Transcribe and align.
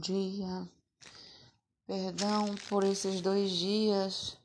dia. 0.00 0.68
Perdão 1.84 2.54
por 2.68 2.84
esses 2.84 3.20
dois 3.20 3.50
dias 3.50 4.38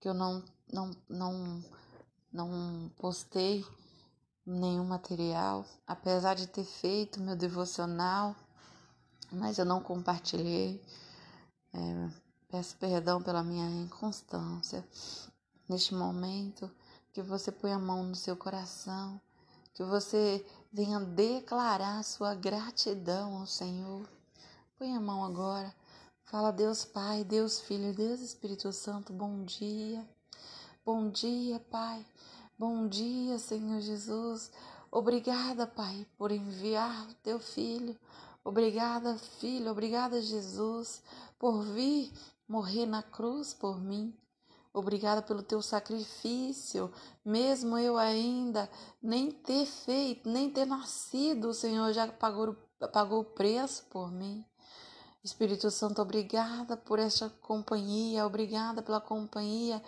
que 0.00 0.08
eu 0.08 0.14
não, 0.14 0.42
não, 0.72 0.90
não, 1.08 1.64
não 2.32 2.90
postei 2.96 3.64
nenhum 4.44 4.84
material, 4.84 5.64
apesar 5.86 6.34
de 6.34 6.48
ter 6.48 6.64
feito 6.64 7.20
meu 7.20 7.36
devocional, 7.36 8.34
mas 9.30 9.58
eu 9.58 9.64
não 9.64 9.80
compartilhei. 9.80 10.82
É, 11.72 12.10
peço 12.48 12.76
perdão 12.76 13.22
pela 13.22 13.44
minha 13.44 13.70
inconstância. 13.84 14.84
Neste 15.68 15.94
momento, 15.94 16.68
que 17.12 17.22
você 17.22 17.52
põe 17.52 17.72
a 17.72 17.78
mão 17.78 18.02
no 18.02 18.16
seu 18.16 18.36
coração, 18.36 19.20
que 19.72 19.84
você 19.84 20.44
venha 20.72 20.98
declarar 20.98 22.02
sua 22.02 22.34
gratidão 22.34 23.38
ao 23.38 23.46
Senhor 23.46 24.15
Põe 24.78 24.94
a 24.94 25.00
mão 25.00 25.24
agora. 25.24 25.74
Fala, 26.24 26.52
Deus 26.52 26.84
Pai, 26.84 27.24
Deus 27.24 27.58
Filho, 27.60 27.94
Deus 27.94 28.20
Espírito 28.20 28.70
Santo, 28.74 29.10
bom 29.10 29.42
dia. 29.42 30.06
Bom 30.84 31.08
dia, 31.08 31.58
Pai. 31.58 32.04
Bom 32.58 32.86
dia, 32.86 33.38
Senhor 33.38 33.80
Jesus. 33.80 34.52
Obrigada, 34.90 35.66
Pai, 35.66 36.06
por 36.18 36.30
enviar 36.30 37.08
o 37.08 37.14
teu 37.22 37.38
filho. 37.38 37.98
Obrigada, 38.44 39.16
filho. 39.16 39.70
Obrigada, 39.70 40.20
Jesus, 40.20 41.02
por 41.38 41.62
vir 41.62 42.12
morrer 42.46 42.84
na 42.84 43.02
cruz 43.02 43.54
por 43.54 43.80
mim. 43.80 44.14
Obrigada 44.74 45.22
pelo 45.22 45.42
teu 45.42 45.62
sacrifício, 45.62 46.92
mesmo 47.24 47.78
eu 47.78 47.96
ainda 47.96 48.68
nem 49.02 49.30
ter 49.30 49.64
feito, 49.64 50.28
nem 50.28 50.50
ter 50.50 50.66
nascido, 50.66 51.48
o 51.48 51.54
Senhor 51.54 51.94
já 51.94 52.06
pagou, 52.08 52.54
pagou 52.92 53.20
o 53.20 53.24
preço 53.24 53.86
por 53.86 54.12
mim. 54.12 54.44
Espírito 55.26 55.72
Santo, 55.72 56.00
obrigada 56.00 56.76
por 56.76 57.00
esta 57.00 57.28
companhia, 57.42 58.24
obrigada 58.24 58.80
pela 58.80 59.00
companhia. 59.00 59.82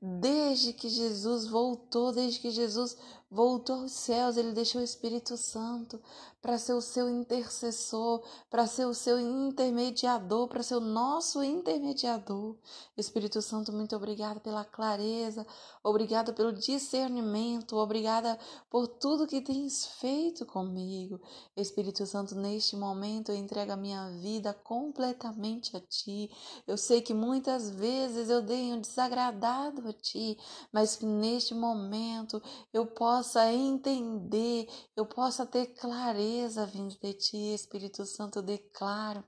Desde 0.00 0.74
que 0.74 0.88
Jesus 0.90 1.46
voltou, 1.46 2.12
desde 2.12 2.38
que 2.38 2.50
Jesus 2.50 2.96
voltou 3.32 3.76
aos 3.76 3.92
céus, 3.92 4.36
ele 4.36 4.52
deixou 4.52 4.82
o 4.82 4.84
Espírito 4.84 5.38
Santo 5.38 5.98
para 6.42 6.58
ser 6.58 6.74
o 6.74 6.82
seu 6.82 7.08
intercessor, 7.08 8.22
para 8.50 8.66
ser 8.66 8.84
o 8.84 8.92
seu 8.92 9.18
intermediador, 9.18 10.48
para 10.48 10.62
ser 10.62 10.74
o 10.74 10.80
nosso 10.80 11.42
intermediador. 11.42 12.56
Espírito 12.96 13.40
Santo, 13.40 13.72
muito 13.72 13.96
obrigada 13.96 14.38
pela 14.38 14.64
clareza, 14.64 15.46
obrigada 15.82 16.32
pelo 16.32 16.52
discernimento, 16.52 17.76
obrigada 17.76 18.38
por 18.68 18.86
tudo 18.86 19.26
que 19.26 19.40
tens 19.40 19.86
feito 19.86 20.44
comigo. 20.44 21.18
Espírito 21.56 22.04
Santo, 22.04 22.34
neste 22.34 22.76
momento 22.76 23.30
eu 23.30 23.36
entrego 23.36 23.72
a 23.72 23.76
minha 23.76 24.10
vida 24.20 24.52
completamente 24.52 25.74
a 25.74 25.80
ti. 25.80 26.30
Eu 26.66 26.76
sei 26.76 27.00
que 27.00 27.14
muitas 27.14 27.70
vezes 27.70 28.28
eu 28.28 28.44
tenho 28.44 28.80
desagradado 28.80 29.88
a 29.88 29.92
ti, 29.92 30.36
mas 30.70 30.96
que 30.96 31.06
neste 31.06 31.54
momento 31.54 32.42
eu 32.74 32.84
posso 32.84 33.21
possa 33.22 33.52
entender, 33.52 34.68
eu 34.96 35.06
possa 35.06 35.46
ter 35.46 35.66
clareza 35.74 36.66
vindo 36.66 36.98
de 36.98 37.14
Ti, 37.14 37.54
Espírito 37.54 38.04
Santo, 38.04 38.40
eu 38.40 38.42
declaro. 38.42 39.22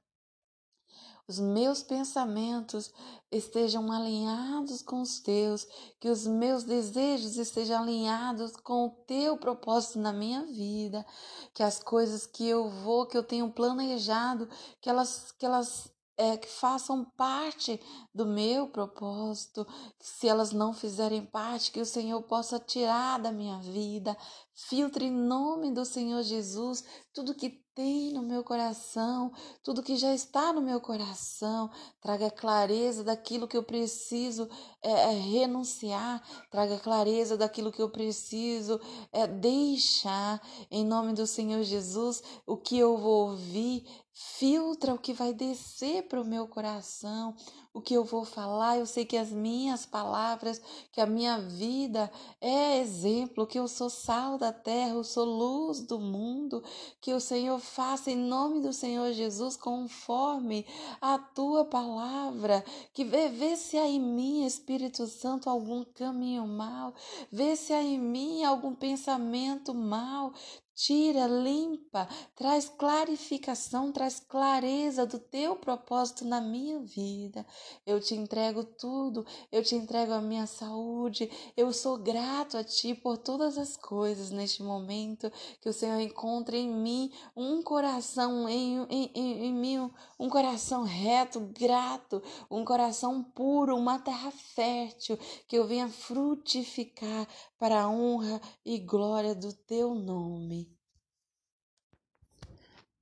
Os 1.29 1.39
meus 1.39 1.81
pensamentos 1.85 2.93
estejam 3.31 3.93
alinhados 3.93 4.83
com 4.83 5.01
os 5.01 5.21
teus, 5.21 5.65
que 6.01 6.09
os 6.09 6.27
meus 6.27 6.65
desejos 6.65 7.37
estejam 7.37 7.83
alinhados 7.83 8.57
com 8.57 8.87
o 8.87 8.91
teu 9.07 9.39
propósito 9.39 10.01
na 10.01 10.13
minha 10.13 10.45
vida, 10.45 11.07
que 11.55 11.63
as 11.63 11.81
coisas 11.81 12.27
que 12.27 12.47
eu 12.49 12.69
vou, 12.69 13.07
que 13.07 13.17
eu 13.17 13.23
tenho 13.23 13.53
planejado, 13.53 14.49
que 14.81 14.91
elas, 14.91 15.31
que 15.39 15.47
elas 15.47 15.89
é, 16.17 16.37
que 16.37 16.49
façam 16.49 17.05
parte 17.17 17.81
do 18.15 18.25
meu 18.25 18.69
propósito, 18.69 19.67
se 20.01 20.29
elas 20.29 20.53
não 20.53 20.73
fizerem 20.73 21.25
parte, 21.25 21.73
que 21.73 21.81
o 21.81 21.87
Senhor 21.87 22.23
possa 22.23 22.59
tirar 22.59 23.19
da 23.19 23.33
minha 23.33 23.59
vida, 23.59 24.17
filtre 24.55 25.07
em 25.07 25.11
nome 25.11 25.73
do 25.73 25.85
Senhor 25.85 26.23
Jesus 26.23 26.85
tudo 27.13 27.35
que 27.35 27.51
tem 27.75 28.13
no 28.13 28.23
meu 28.23 28.45
coração, 28.45 29.33
tudo 29.63 29.83
que 29.83 29.97
já 29.97 30.15
está 30.15 30.53
no 30.53 30.63
meu 30.63 30.81
coração, 30.81 31.71
traga 32.01 32.31
clareza 32.31 33.03
daquilo 33.03 33.49
que 33.49 33.57
eu 33.57 33.65
preciso 33.65 34.49
é, 34.85 34.91
é, 34.91 35.11
renunciar, 35.13 36.23
traga 36.51 36.79
clareza 36.79 37.39
daquilo 37.39 37.73
que 37.73 37.81
eu 37.81 37.89
preciso 37.89 38.79
é, 39.11 39.27
deixar, 39.27 40.47
em 40.71 40.85
nome 40.85 41.15
do 41.15 41.27
Senhor 41.27 41.63
Jesus, 41.63 42.23
o 42.47 42.55
que 42.55 42.79
eu 42.79 42.99
vou 42.99 43.31
ouvir, 43.31 43.87
filtra 44.13 44.95
o 44.95 44.99
que 44.99 45.13
vai 45.13 45.33
descer 45.33 46.05
para 46.05 46.21
o 46.21 46.25
meu 46.25 46.47
coração, 46.47 47.35
o 47.73 47.81
que 47.81 47.95
eu 47.95 48.05
vou 48.05 48.25
falar. 48.25 48.79
Eu 48.79 48.87
sei 48.87 49.05
que 49.05 49.17
as 49.17 49.31
minhas 49.31 49.85
palavras, 49.85 50.61
que 50.93 51.01
a 51.01 51.07
minha 51.07 51.39
vida 51.41 52.09
é 52.41 52.79
exemplo, 52.79 53.47
que 53.47 53.59
eu 53.59 53.67
sou 53.67 53.91
sal 53.91 54.39
da 54.39 54.53
terra, 54.53 54.91
eu 54.91 55.03
sou 55.03 55.25
luz 55.25 55.81
do 55.81 55.99
mundo, 55.99 56.63
que 57.01 57.13
o 57.13 57.21
Senhor 57.21 57.59
faça 57.59 58.13
em 58.13 58.17
nome 58.17 58.61
do 58.61 58.73
Senhor 58.73 59.13
Jesus 59.13 59.57
conforme 59.57 60.65
a 61.01 61.19
tua 61.19 61.65
palavra, 61.65 62.65
que 62.93 63.03
vê, 63.05 63.29
vê 63.29 63.57
se 63.57 63.77
há 63.77 63.89
em 63.89 63.99
mim, 63.99 64.47
Espírito 64.47 64.74
Santo, 65.07 65.49
algum 65.49 65.85
caminho 65.85 66.47
mal, 66.47 66.95
vê 67.31 67.57
se 67.57 67.73
há 67.73 67.83
em 67.83 67.99
mim 67.99 68.45
algum 68.45 68.75
pensamento 68.75 69.75
mal, 69.75 70.33
tira, 70.75 71.27
limpa, 71.27 72.09
traz 72.35 72.69
clarificação, 72.69 73.93
traz 73.93 74.19
clareza 74.19 75.07
do 75.07 75.19
teu 75.19 75.55
propósito 75.57 76.25
na 76.25 76.41
minha 76.41 76.81
vida. 76.81 77.47
Eu 77.87 78.01
te 78.01 78.15
entrego 78.15 78.65
tudo, 78.65 79.25
eu 79.53 79.63
te 79.63 79.75
entrego 79.77 80.13
a 80.13 80.21
minha 80.21 80.47
saúde. 80.47 81.31
Eu 81.57 81.73
sou 81.73 81.97
grato 81.97 82.57
a 82.57 82.65
ti 82.65 82.95
por 82.95 83.17
todas 83.17 83.57
as 83.57 83.77
coisas 83.77 84.31
neste 84.31 84.63
momento. 84.63 85.31
Que 85.61 85.69
o 85.69 85.73
Senhor 85.73 86.01
encontre 86.01 86.59
em 86.59 86.71
mim 86.71 87.13
um 87.37 87.63
coração, 87.63 88.49
em, 88.49 88.85
em, 88.91 89.11
em, 89.15 89.47
em 89.47 89.53
mim, 89.53 89.91
um 90.19 90.29
coração 90.29 90.83
reto, 90.83 91.41
grato, 91.41 92.23
um 92.51 92.65
coração 92.65 93.23
puro, 93.23 93.77
uma 93.77 93.99
terra 93.99 94.31
fértil. 94.31 95.17
Que 95.47 95.57
eu 95.57 95.67
venha 95.67 95.89
frutificar 95.89 97.29
para 97.59 97.83
a 97.83 97.89
honra 97.89 98.41
e 98.65 98.79
glória 98.79 99.35
do 99.35 99.53
teu 99.53 99.95
nome. 99.95 100.64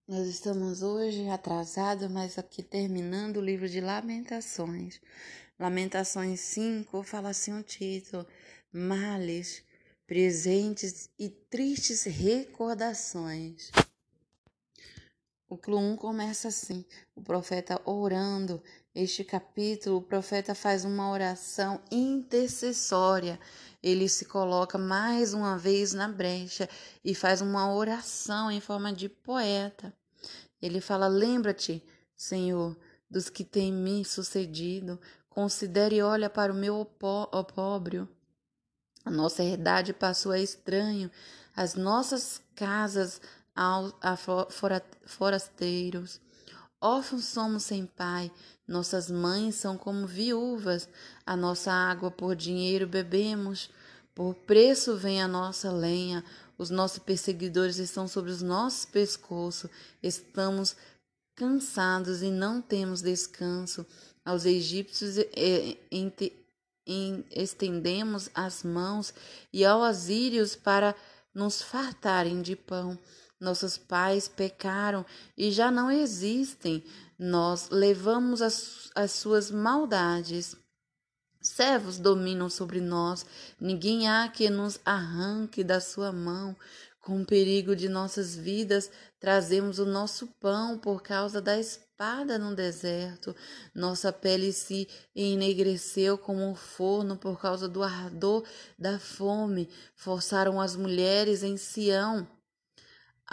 Nós 0.07 0.27
estamos 0.27 0.83
hoje 0.83 1.29
atrasados, 1.29 2.11
mas 2.11 2.37
aqui 2.37 2.61
terminando 2.61 3.37
o 3.37 3.41
livro 3.41 3.69
de 3.69 3.81
Lamentações. 3.81 5.01
Lamentações 5.57 6.41
5 6.41 7.05
fala 7.05 7.29
assim 7.29 7.57
o 7.57 7.63
título: 7.63 8.27
Males, 8.73 9.63
presentes 10.05 11.09
e 11.17 11.29
tristes 11.29 12.03
recordações. 12.03 13.71
O 15.49 15.57
clu 15.57 15.79
1 15.79 15.97
começa 15.97 16.49
assim: 16.49 16.85
o 17.15 17.23
profeta 17.23 17.81
orando. 17.89 18.61
Este 18.95 19.25
capítulo, 19.25 19.97
o 19.97 20.03
profeta 20.03 20.55
faz 20.55 20.85
uma 20.85 21.11
oração 21.11 21.81
intercessória. 21.91 23.41
Ele 23.83 24.07
se 24.07 24.27
coloca 24.27 24.77
mais 24.77 25.33
uma 25.33 25.57
vez 25.57 25.95
na 25.95 26.07
brecha 26.07 26.69
e 27.03 27.15
faz 27.15 27.41
uma 27.41 27.73
oração 27.73 28.51
em 28.51 28.61
forma 28.61 28.93
de 28.93 29.09
poeta. 29.09 29.95
Ele 30.61 30.79
fala: 30.79 31.09
Lembra-te, 31.09 31.83
Senhor, 32.15 32.77
dos 33.11 33.31
que 33.31 33.45
têm 33.45 33.73
me 33.73 34.05
sucedido, 34.05 35.01
considere 35.31 35.97
e 35.97 36.03
olha 36.03 36.29
para 36.29 36.53
o 36.53 36.57
meu 36.57 36.87
opróbrio. 37.33 38.07
A 39.07 39.11
nossa 39.11 39.43
herdade 39.43 39.95
passou 39.95 40.33
a 40.33 40.39
estranho, 40.39 41.11
as 41.57 41.75
nossas 41.75 42.43
casas 42.55 43.23
a 43.57 44.17
forasteiros. 45.07 46.21
Órfãos 46.83 47.27
somos 47.27 47.63
sem 47.63 47.87
pai, 47.87 48.29
nossas 48.67 49.09
mães 49.09 49.55
são 49.55 49.79
como 49.79 50.05
viúvas, 50.05 50.89
a 51.25 51.37
nossa 51.37 51.71
água 51.71 52.11
por 52.11 52.35
dinheiro 52.35 52.89
bebemos, 52.89 53.71
por 54.13 54.35
preço 54.35 54.97
vem 54.97 55.23
a 55.23 55.29
nossa 55.29 55.71
lenha, 55.71 56.25
os 56.59 56.71
nossos 56.71 56.99
perseguidores 56.99 57.79
estão 57.79 58.09
sobre 58.09 58.33
os 58.33 58.43
nossos 58.43 58.85
pescoços. 58.85 59.71
Estamos 60.03 60.77
cansados 61.35 62.21
e 62.21 62.31
não 62.31 62.61
temos 62.61 63.01
descanso. 63.01 63.87
Aos 64.25 64.45
egípcios 64.45 65.17
estendemos 67.31 68.29
as 68.35 68.63
mãos 68.63 69.15
e 69.53 69.65
aos 69.65 69.85
assírios 69.85 70.55
para 70.57 70.95
nos 71.35 71.63
fartarem 71.63 72.43
de 72.43 72.55
pão. 72.55 72.99
Nossos 73.43 73.77
pais 73.77 74.29
pecaram 74.29 75.05
e 75.37 75.51
já 75.51 75.69
não 75.69 75.91
existem. 75.91 76.85
Nós 77.19 77.71
levamos 77.71 78.41
as, 78.41 78.89
as 78.95 79.11
suas 79.11 79.51
maldades. 79.51 80.55
Servos 81.41 81.99
dominam 81.99 82.49
sobre 82.49 82.81
nós, 82.81 83.27
ninguém 83.61 84.09
há 84.09 84.29
que 84.29 84.49
nos 84.49 84.79
arranque 84.85 85.65
da 85.65 85.81
sua 85.81 86.13
mão. 86.13 86.57
Com 87.01 87.21
o 87.21 87.27
perigo 87.27 87.75
de 87.75 87.89
nossas 87.89 88.37
vidas, 88.37 88.89
trazemos 89.19 89.81
o 89.81 89.85
nosso 89.85 90.29
pão 90.39 90.79
por 90.79 91.03
causa 91.03 91.43
da 91.43 91.59
espada 91.59 92.39
no 92.39 92.55
deserto. 92.55 93.35
Nossa 93.75 94.13
pele 94.13 94.53
se 94.53 94.87
enegreceu 95.17 96.17
como 96.17 96.49
um 96.49 96.55
forno 96.55 97.17
por 97.17 97.41
causa 97.41 97.69
do 97.69 97.83
ardor 97.83 98.47
da 98.79 99.01
fome. 99.01 99.69
Forçaram 99.97 100.61
as 100.61 100.77
mulheres 100.77 101.43
em 101.43 101.57
Sião. 101.57 102.25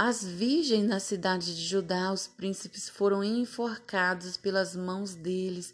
As 0.01 0.23
virgens 0.23 0.87
na 0.87 0.97
cidade 0.97 1.53
de 1.53 1.61
Judá, 1.61 2.13
os 2.13 2.25
príncipes 2.25 2.87
foram 2.87 3.21
enforcados 3.21 4.37
pelas 4.37 4.73
mãos 4.73 5.13
deles. 5.13 5.73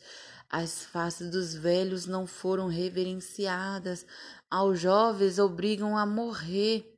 As 0.50 0.84
faces 0.84 1.30
dos 1.30 1.54
velhos 1.54 2.08
não 2.08 2.26
foram 2.26 2.68
reverenciadas. 2.68 4.04
Aos 4.50 4.80
jovens 4.80 5.38
obrigam 5.38 5.96
a 5.96 6.08
morrer 6.08 6.92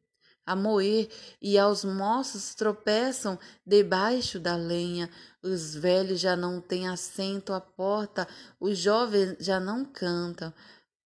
a 0.46 0.56
moer, 0.56 1.10
e 1.42 1.58
aos 1.58 1.84
moços 1.84 2.56
tropeçam 2.56 3.38
debaixo 3.66 4.40
da 4.40 4.56
lenha. 4.56 5.10
Os 5.44 5.76
velhos 5.76 6.22
já 6.22 6.38
não 6.38 6.62
têm 6.62 6.88
assento 6.88 7.52
à 7.52 7.60
porta, 7.60 8.26
os 8.58 8.78
jovens 8.78 9.36
já 9.42 9.60
não 9.60 9.84
cantam. 9.84 10.54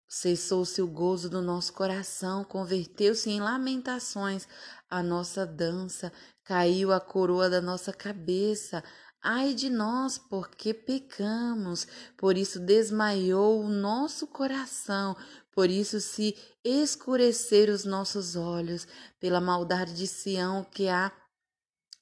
Cessou-se 0.10 0.82
o 0.82 0.88
gozo 0.88 1.30
do 1.30 1.40
nosso 1.42 1.72
coração, 1.72 2.44
converteu-se 2.44 3.30
em 3.30 3.40
lamentações 3.40 4.46
a 4.90 5.04
nossa 5.04 5.46
dança, 5.46 6.12
caiu 6.44 6.92
a 6.92 7.00
coroa 7.00 7.50
da 7.50 7.62
nossa 7.62 7.94
cabeça. 7.94 8.84
Ai 9.22 9.54
de 9.54 9.70
nós, 9.70 10.18
porque 10.18 10.74
pecamos, 10.74 11.86
por 12.18 12.38
isso 12.38 12.60
desmaiou 12.60 13.62
o 13.62 13.70
nosso 13.70 14.26
coração, 14.26 15.16
por 15.52 15.70
isso 15.70 16.00
se 16.00 16.38
escurecer 16.64 17.70
os 17.70 17.84
nossos 17.84 18.38
olhos, 18.38 18.88
pela 19.20 19.42
maldade 19.42 19.94
de 19.94 20.08
Sião 20.08 20.64
que 20.64 20.88
há 20.88 21.12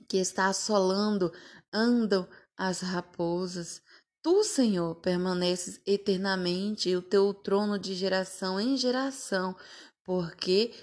que 0.08 0.18
está 0.18 0.48
assolando, 0.48 1.34
andam 1.74 2.28
as 2.56 2.82
raposas. 2.82 3.82
Tu, 4.22 4.44
Senhor, 4.44 4.96
permaneces 4.96 5.82
eternamente, 5.86 6.90
e 6.90 6.96
o 6.96 7.02
teu 7.02 7.34
trono 7.34 7.78
de 7.78 7.94
geração 7.94 8.60
em 8.60 8.78
geração, 8.78 9.56
porque 10.04 10.74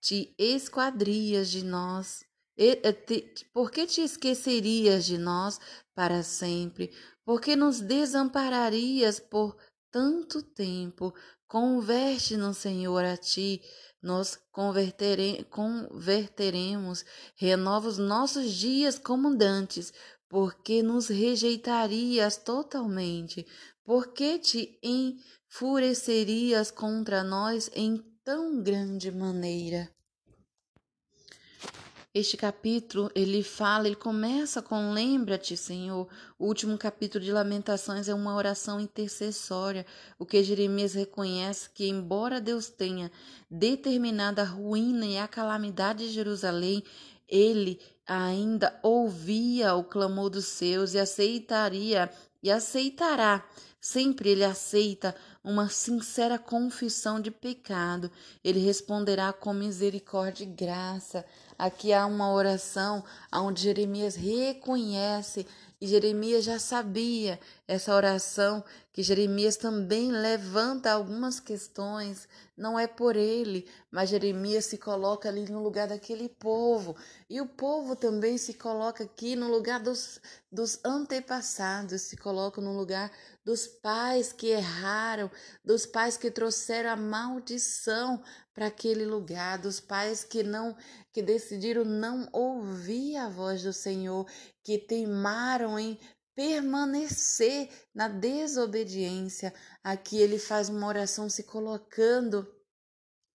te 0.00 0.34
esquadrias 0.38 1.50
de 1.50 1.64
nós, 1.64 2.24
por 3.52 3.70
que 3.70 3.86
te 3.86 4.02
esquecerias 4.02 5.06
de 5.06 5.16
nós 5.16 5.58
para 5.94 6.22
sempre? 6.22 6.92
Por 7.24 7.40
que 7.40 7.56
nos 7.56 7.80
desampararias 7.80 9.18
por 9.18 9.56
tanto 9.90 10.42
tempo? 10.42 11.14
Converte-nos, 11.46 12.58
Senhor, 12.58 13.04
a 13.04 13.16
ti, 13.16 13.62
nós 14.02 14.38
convertere, 14.52 15.44
converteremos, 15.50 17.04
renova 17.34 17.88
os 17.88 17.98
nossos 17.98 18.52
dias 18.52 18.98
como 18.98 19.34
dantes, 19.34 19.92
porque 20.28 20.82
nos 20.82 21.08
rejeitarias 21.08 22.36
totalmente, 22.36 23.46
porque 23.82 24.38
te 24.38 24.78
enfurecerias 24.82 26.70
contra 26.70 27.24
nós 27.24 27.70
em 27.74 28.09
tão 28.30 28.62
grande 28.62 29.10
maneira. 29.10 29.90
Este 32.14 32.36
capítulo, 32.36 33.10
ele 33.12 33.42
fala, 33.42 33.88
ele 33.88 33.96
começa 33.96 34.62
com 34.62 34.92
lembra-te, 34.92 35.56
Senhor. 35.56 36.06
O 36.38 36.46
último 36.46 36.78
capítulo 36.78 37.24
de 37.24 37.32
Lamentações 37.32 38.08
é 38.08 38.14
uma 38.14 38.36
oração 38.36 38.78
intercessória, 38.78 39.84
o 40.16 40.24
que 40.24 40.44
Jeremias 40.44 40.94
reconhece 40.94 41.70
que 41.70 41.88
embora 41.88 42.40
Deus 42.40 42.68
tenha 42.68 43.10
determinado 43.50 44.40
a 44.40 44.44
ruína 44.44 45.06
e 45.06 45.18
a 45.18 45.26
calamidade 45.26 46.06
de 46.06 46.12
Jerusalém, 46.12 46.84
ele 47.26 47.80
ainda 48.06 48.78
ouvia 48.80 49.74
o 49.74 49.82
clamor 49.82 50.30
dos 50.30 50.44
seus 50.44 50.94
e 50.94 51.00
aceitaria 51.00 52.08
e 52.40 52.48
aceitará. 52.48 53.44
Sempre 53.80 54.28
ele 54.28 54.44
aceita 54.44 55.14
uma 55.42 55.70
sincera 55.70 56.38
confissão 56.38 57.18
de 57.18 57.30
pecado. 57.30 58.10
Ele 58.44 58.60
responderá 58.60 59.32
com 59.32 59.54
misericórdia 59.54 60.44
e 60.44 60.46
graça. 60.46 61.24
Aqui 61.58 61.92
há 61.92 62.04
uma 62.04 62.30
oração 62.30 63.02
onde 63.32 63.62
Jeremias 63.62 64.16
reconhece 64.16 65.46
e 65.80 65.86
Jeremias 65.86 66.44
já 66.44 66.58
sabia 66.58 67.40
essa 67.66 67.94
oração, 67.94 68.62
que 68.92 69.02
Jeremias 69.02 69.56
também 69.56 70.10
levanta 70.10 70.90
algumas 70.90 71.38
questões, 71.38 72.28
não 72.56 72.78
é 72.78 72.88
por 72.88 73.14
ele, 73.14 73.68
mas 73.90 74.10
Jeremias 74.10 74.66
se 74.66 74.76
coloca 74.76 75.28
ali 75.28 75.48
no 75.48 75.62
lugar 75.62 75.88
daquele 75.88 76.28
povo, 76.28 76.96
e 77.28 77.40
o 77.40 77.46
povo 77.46 77.94
também 77.94 78.36
se 78.36 78.54
coloca 78.54 79.04
aqui 79.04 79.36
no 79.36 79.48
lugar 79.48 79.80
dos, 79.80 80.20
dos 80.50 80.80
antepassados, 80.84 82.02
se 82.02 82.16
coloca 82.16 82.60
no 82.60 82.76
lugar 82.76 83.12
dos 83.44 83.66
pais 83.66 84.32
que 84.32 84.48
erraram, 84.48 85.30
dos 85.64 85.86
pais 85.86 86.16
que 86.16 86.30
trouxeram 86.30 86.90
a 86.90 86.96
maldição 86.96 88.20
para 88.52 88.66
aquele 88.66 89.06
lugar, 89.06 89.58
dos 89.58 89.78
pais 89.78 90.24
que 90.24 90.42
não 90.42 90.76
que 91.12 91.22
decidiram 91.22 91.84
não 91.84 92.28
ouvir 92.32 93.16
a 93.16 93.28
voz 93.28 93.62
do 93.62 93.72
Senhor, 93.72 94.26
que 94.62 94.78
teimaram 94.78 95.78
em 95.78 95.98
permanecer 96.40 97.68
na 97.94 98.08
desobediência. 98.08 99.52
Aqui 99.84 100.16
ele 100.16 100.38
faz 100.38 100.70
uma 100.70 100.86
oração 100.86 101.28
se 101.28 101.42
colocando 101.42 102.50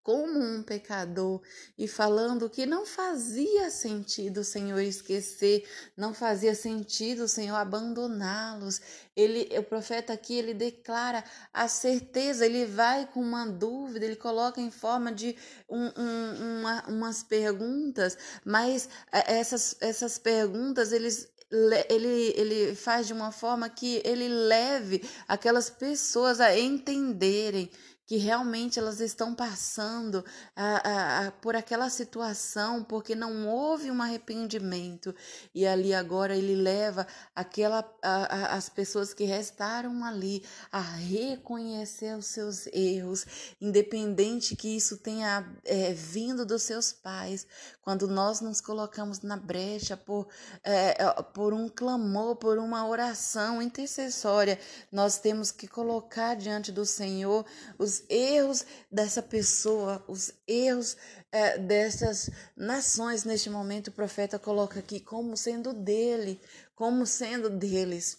como 0.02 0.40
um 0.40 0.63
pecador 0.63 1.40
e 1.78 1.88
falando 1.88 2.50
que 2.50 2.66
não 2.66 2.84
fazia 2.84 3.69
sentido 3.69 4.40
o 4.40 4.44
Senhor 4.44 4.80
esquecer, 4.80 5.68
não 5.96 6.16
fazia 6.16 6.56
sentido 6.56 7.25
o 7.25 7.28
Senhor 7.28 7.56
abandoná-los. 7.56 8.81
Ele, 9.16 9.50
o 9.57 9.63
profeta 9.63 10.13
aqui, 10.13 10.36
ele 10.36 10.56
declara 10.56 11.24
a 11.54 11.68
certeza, 11.68 12.44
ele 12.44 12.66
vai 12.66 13.06
com 13.06 13.19
uma 13.19 13.46
dúvida, 13.46 14.04
ele 14.04 14.16
coloca 14.16 14.60
em 14.60 14.72
forma 14.72 15.12
de 15.12 15.36
um, 15.69 15.92
um, 15.96 16.60
uma, 16.60 16.84
umas 16.88 17.22
perguntas, 17.22 18.18
mas 18.44 18.90
é, 19.12 19.38
essas, 19.40 19.75
essas 19.80 20.18
perguntas, 20.18 20.92
eles 20.92 21.34
ele, 21.51 22.33
ele 22.36 22.75
faz 22.75 23.07
de 23.07 23.13
uma 23.13 23.31
forma 23.31 23.69
que 23.69 24.01
ele 24.03 24.27
leve 24.27 25.03
aquelas 25.27 25.69
pessoas 25.69 26.39
a 26.39 26.57
entenderem 26.57 27.69
que 28.06 28.18
realmente 28.18 28.78
elas 28.78 29.00
estão 29.00 29.34
passando 29.34 30.24
a, 30.56 30.90
a, 30.90 31.28
a, 31.28 31.31
por 31.31 31.56
aquela 31.56 31.90
situação 31.90 32.84
porque 32.84 33.16
não 33.16 33.48
houve 33.48 33.90
um 33.90 34.02
arrependimento. 34.02 35.13
E 35.54 35.66
ali 35.66 35.94
agora 35.94 36.36
ele 36.36 36.56
leva 36.56 37.07
aquela 37.36 37.84
as 38.02 38.69
pessoas 38.69 39.13
que 39.13 39.24
restaram 39.24 40.04
ali 40.04 40.44
a 40.71 40.80
reconhecer 40.80 42.16
os 42.16 42.28
seus 42.28 42.68
erros 42.68 43.26
independente 43.59 44.56
que 44.56 44.76
isso 44.76 44.97
tenha 44.97 45.45
é, 45.64 45.94
vindo 45.94 46.45
dos 46.45 46.64
seus 46.64 46.92
pais. 46.92 47.47
Quando 47.81 48.07
nós 48.07 48.40
nos 48.42 48.62
colocamos 48.62 49.21
na 49.21 49.38
brecha 49.38 49.97
por 49.97 50.28
é, 50.64 50.94
por 51.33 51.54
um 51.54 51.68
clamor 51.68 52.35
por 52.35 52.57
uma 52.59 52.88
oração 52.88 53.62
intercessória 53.62 54.59
nós 54.92 55.18
temos 55.18 55.52
que 55.52 55.68
colocar 55.68 56.35
diante 56.35 56.71
do 56.71 56.85
Senhor 56.85 57.45
os 57.80 57.94
os 57.95 58.04
erros 58.09 58.66
dessa 58.92 59.21
pessoa, 59.21 60.04
os 60.07 60.33
erros 60.47 60.97
é, 61.31 61.57
dessas 61.57 62.30
nações. 62.56 63.23
Neste 63.23 63.49
momento, 63.49 63.87
o 63.87 63.94
profeta 63.94 64.37
coloca 64.37 64.80
aqui 64.80 64.99
como 64.99 65.37
sendo 65.37 65.73
dele, 65.73 66.42
como 66.75 67.06
sendo 67.06 67.49
deles. 67.49 68.18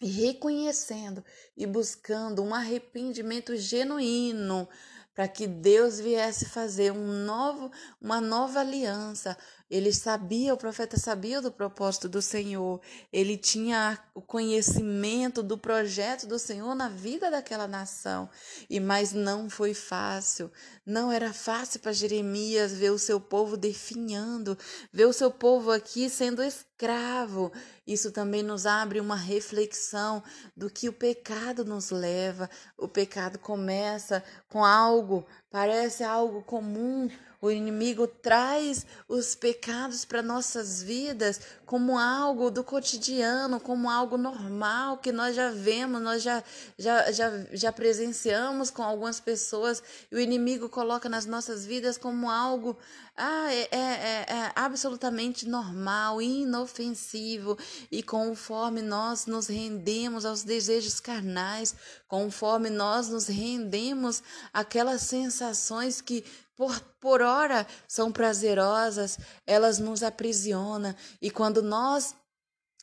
E 0.00 0.06
reconhecendo 0.06 1.24
e 1.56 1.64
buscando 1.64 2.42
um 2.42 2.52
arrependimento 2.52 3.56
genuíno 3.56 4.68
para 5.14 5.28
que 5.28 5.46
Deus 5.46 6.00
viesse 6.00 6.46
fazer 6.46 6.90
um 6.90 7.24
novo, 7.24 7.70
uma 8.00 8.20
nova 8.20 8.60
aliança, 8.60 9.36
ele 9.72 9.90
sabia, 9.90 10.52
o 10.52 10.58
profeta 10.58 10.98
sabia 10.98 11.40
do 11.40 11.50
propósito 11.50 12.06
do 12.06 12.20
Senhor. 12.20 12.78
Ele 13.10 13.38
tinha 13.38 13.98
o 14.14 14.20
conhecimento 14.20 15.42
do 15.42 15.56
projeto 15.56 16.26
do 16.26 16.38
Senhor 16.38 16.74
na 16.74 16.90
vida 16.90 17.30
daquela 17.30 17.66
nação. 17.66 18.28
E 18.68 18.78
mas 18.78 19.14
não 19.14 19.48
foi 19.48 19.72
fácil. 19.72 20.52
Não 20.84 21.10
era 21.10 21.32
fácil 21.32 21.80
para 21.80 21.94
Jeremias 21.94 22.72
ver 22.72 22.90
o 22.90 22.98
seu 22.98 23.18
povo 23.18 23.56
definhando, 23.56 24.58
ver 24.92 25.06
o 25.06 25.12
seu 25.12 25.30
povo 25.30 25.70
aqui 25.70 26.10
sendo 26.10 26.42
escravo. 26.42 27.50
Isso 27.86 28.12
também 28.12 28.42
nos 28.42 28.66
abre 28.66 29.00
uma 29.00 29.16
reflexão 29.16 30.22
do 30.54 30.68
que 30.68 30.86
o 30.86 30.92
pecado 30.92 31.64
nos 31.64 31.88
leva. 31.88 32.50
O 32.76 32.86
pecado 32.86 33.38
começa 33.38 34.22
com 34.50 34.62
algo, 34.62 35.26
parece 35.50 36.04
algo 36.04 36.42
comum, 36.42 37.08
O 37.42 37.50
inimigo 37.50 38.06
traz 38.06 38.86
os 39.08 39.34
pecados 39.34 40.04
para 40.04 40.22
nossas 40.22 40.80
vidas 40.80 41.40
como 41.66 41.98
algo 41.98 42.52
do 42.52 42.62
cotidiano, 42.62 43.58
como 43.58 43.90
algo 43.90 44.16
normal 44.16 44.98
que 44.98 45.10
nós 45.10 45.34
já 45.34 45.50
vemos, 45.50 46.00
nós 46.00 46.22
já, 46.22 46.44
já, 46.78 47.10
já, 47.10 47.30
já 47.52 47.72
presenciamos 47.72 48.70
com 48.70 48.84
algumas 48.84 49.18
pessoas. 49.18 49.82
E 50.12 50.14
o 50.14 50.20
inimigo 50.20 50.68
coloca 50.68 51.08
nas 51.08 51.26
nossas 51.26 51.66
vidas 51.66 51.98
como 51.98 52.30
algo 52.30 52.78
ah, 53.16 53.52
é, 53.52 53.68
é, 53.70 53.78
é, 53.78 54.26
é 54.28 54.52
absolutamente 54.54 55.46
normal, 55.48 56.22
inofensivo. 56.22 57.58
E 57.90 58.04
conforme 58.04 58.80
nós 58.80 59.26
nos 59.26 59.48
rendemos 59.48 60.24
aos 60.24 60.44
desejos 60.44 61.00
carnais, 61.00 61.74
conforme 62.06 62.70
nós 62.70 63.08
nos 63.08 63.26
rendemos 63.26 64.22
àquelas 64.52 65.02
sensações 65.02 66.00
que 66.00 66.24
por, 66.56 66.78
por 67.00 67.22
hora 67.22 67.66
são 67.88 68.12
prazerosas, 68.12 69.18
elas 69.46 69.78
nos 69.78 70.02
aprisionam. 70.02 70.94
E 71.20 71.30
quando 71.30 71.62
nós 71.62 72.14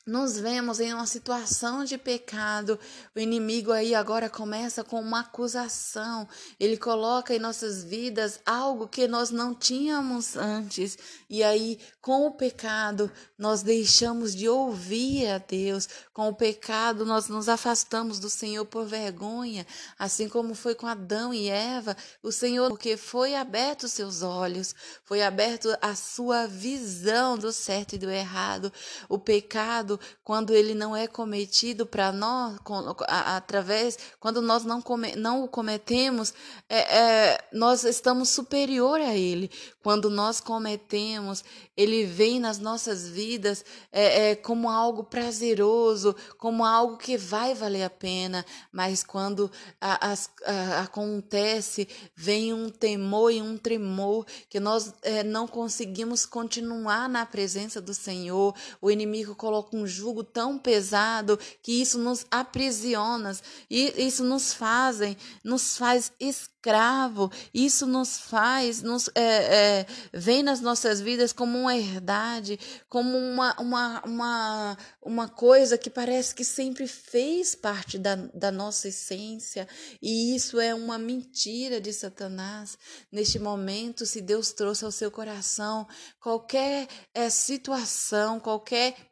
nos 0.10 0.40
vemos 0.40 0.80
em 0.80 0.92
uma 0.92 1.06
situação 1.06 1.86
de 1.86 1.98
pecado, 1.98 2.80
o 3.16 3.20
inimigo 3.20 3.72
aí 3.72 3.94
agora 3.94 4.28
começa 4.28 4.84
com 4.84 5.00
uma 5.00 5.20
acusação. 5.20 6.28
Ele 6.60 6.78
coloca 6.78 7.34
em 7.34 7.40
nossas 7.40 7.84
vidas 7.84 8.40
algo 8.44 8.88
que 8.88 9.08
nós 9.08 9.30
não 9.30 9.54
tínhamos 9.54 10.36
antes. 10.36 10.98
E 11.30 11.44
aí, 11.44 11.80
com 12.02 12.26
o 12.26 12.32
pecado, 12.32 13.12
nós 13.38 13.62
deixamos 13.62 14.36
de 14.36 14.50
ouvir 14.50 15.28
a 15.28 15.38
Deus. 15.38 15.88
Com 16.12 16.30
o 16.30 16.36
pecado, 16.36 17.06
nós 17.06 17.28
nos 17.28 17.48
afastamos 17.48 18.18
do 18.18 18.32
Senhor 18.32 18.66
por 18.66 18.86
vergonha, 18.86 19.66
assim 19.98 20.28
como 20.28 20.56
foi 20.56 20.74
com 20.74 20.88
Adão 20.88 21.32
e 21.32 21.50
Eva. 21.50 21.96
O 22.24 22.32
Senhor, 22.32 22.70
porque 22.70 22.98
foi 22.98 23.36
aberto 23.36 23.84
os 23.84 23.94
seus 23.94 24.24
olhos, 24.24 24.74
foi 25.06 25.22
aberto 25.22 25.70
a 25.80 25.94
sua 25.94 26.48
visão 26.48 27.38
do 27.38 27.54
certo 27.54 27.94
e 27.94 28.00
do 28.00 28.10
errado. 28.10 28.74
O 29.08 29.20
pecado 29.20 29.99
quando 30.24 30.54
ele 30.54 30.74
não 30.74 30.96
é 30.96 31.08
cometido 31.08 31.86
para 31.86 32.12
nós, 32.12 32.58
com, 32.60 32.96
a, 33.08 33.38
através, 33.38 33.98
quando 34.20 34.42
nós 34.42 34.64
não, 34.64 34.82
come, 34.82 35.16
não 35.16 35.44
o 35.44 35.48
cometemos, 35.48 36.34
é, 36.68 36.98
é, 36.98 37.38
nós 37.54 37.84
estamos 37.84 38.30
superior 38.30 39.00
a 39.00 39.16
ele. 39.16 39.50
Quando 39.82 40.10
nós 40.10 40.40
cometemos, 40.40 41.44
ele 41.76 42.06
vem 42.06 42.40
nas 42.40 42.60
nossas 42.60 43.08
vidas 43.08 43.64
é, 43.92 44.32
é, 44.32 44.36
como 44.36 44.70
algo 44.70 45.04
prazeroso, 45.04 46.16
como 46.38 46.66
algo 46.66 46.98
que 46.98 47.18
vai 47.18 47.56
valer 47.56 47.84
a 47.84 47.90
pena, 47.90 48.46
mas 48.72 49.04
quando 49.04 49.50
a, 49.80 50.12
a, 50.12 50.82
acontece, 50.82 51.88
vem 52.16 52.54
um 52.54 52.70
temor 52.70 53.32
e 53.32 53.42
um 53.42 53.58
tremor 53.58 54.26
que 54.50 54.60
nós 54.60 54.94
é, 55.02 55.24
não 55.24 55.48
conseguimos 55.48 56.26
continuar 56.26 57.08
na 57.08 57.26
presença 57.26 57.80
do 57.80 57.94
Senhor. 57.94 58.54
O 58.82 58.92
inimigo 58.92 59.36
coloca 59.36 59.76
um 59.80 59.88
jugo 59.88 60.24
tão 60.24 60.58
pesado 60.58 61.40
que 61.62 61.82
isso 61.82 61.98
nos 61.98 62.26
aprisiona 62.30 63.36
e 63.70 64.06
isso 64.06 64.24
nos 64.24 64.54
fazem, 64.54 65.18
nos 65.44 65.78
faz 65.78 66.12
escravo. 66.60 67.32
Isso 67.54 67.88
nos 67.88 68.18
faz, 68.18 68.82
nos 68.82 69.10
é, 69.16 69.22
é, 69.22 69.86
vem 70.14 70.44
nas 70.44 70.60
nossas 70.60 71.00
vidas 71.00 71.32
como 71.32 71.58
uma 71.58 71.76
herdade, 71.76 72.60
como 72.90 73.18
uma, 73.18 73.56
uma, 73.60 74.02
uma, 74.06 74.78
uma 75.02 75.30
coisa 75.30 75.78
que 75.78 75.90
parece 75.90 76.36
que 76.36 76.44
sempre 76.44 76.86
fez 76.86 77.56
parte 77.56 77.98
da, 77.98 78.16
da 78.34 78.52
nossa 78.52 78.90
essência. 78.90 79.68
E 80.02 80.36
isso 80.36 80.60
é 80.60 80.76
uma 80.76 80.98
mentira 80.98 81.80
de 81.80 81.94
Satanás. 81.94 82.78
Neste 83.12 83.40
momento, 83.40 84.06
se 84.06 84.22
Deus 84.22 84.52
trouxe 84.52 84.84
ao 84.84 84.92
seu 84.92 85.10
coração 85.10 85.88
qualquer 86.20 86.88
é, 87.14 87.30
situação, 87.30 88.40
qualquer 88.40 89.09